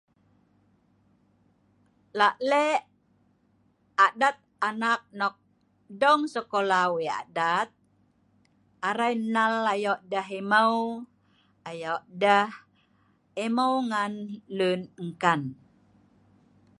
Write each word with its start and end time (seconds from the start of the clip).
lak 2.17 2.35
lek 2.49 2.79
adat 4.07 4.37
anak 4.69 5.01
nok 5.19 5.35
dong 6.01 6.21
sekola 6.35 6.81
weik 6.93 7.15
adat 7.23 7.67
arai 8.89 9.13
nal 9.35 9.55
ayok 9.73 9.99
deh 10.11 10.27
emau 10.39 10.73
ayok 11.71 12.01
deh 12.21 12.47
emau 13.45 13.73
ngan 13.89 14.13
lun 14.57 14.81
engkan 15.01 15.41